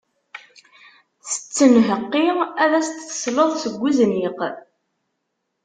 Tettenheqqi 1.29 2.25
ad 2.63 2.71
as-d-tesleḍ 2.79 3.49
seg 3.57 3.75
uzniq. 3.87 4.37